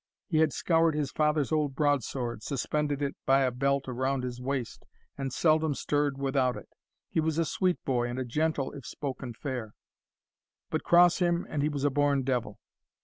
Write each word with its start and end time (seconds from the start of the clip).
He 0.25 0.39
had 0.39 0.51
scoured 0.51 0.95
his 0.95 1.11
father's 1.11 1.51
old 1.51 1.75
broadsword 1.75 2.41
suspended 2.41 3.03
it 3.03 3.15
by 3.27 3.41
a 3.41 3.51
belt 3.51 3.85
round 3.87 4.23
his 4.23 4.41
waist, 4.41 4.83
and 5.15 5.31
seldom 5.31 5.75
stirred 5.75 6.17
without 6.17 6.57
it. 6.57 6.69
He 7.11 7.19
was 7.19 7.37
a 7.37 7.45
sweet 7.45 7.77
boy 7.85 8.07
and 8.09 8.17
a 8.17 8.25
gentle 8.25 8.71
if 8.71 8.83
spoken 8.83 9.33
fair, 9.35 9.75
but 10.71 10.81
cross 10.83 11.19
him 11.19 11.45
and 11.51 11.61
he 11.61 11.69
was 11.69 11.83
a 11.83 11.91
born 11.91 12.23
devil. 12.23 12.57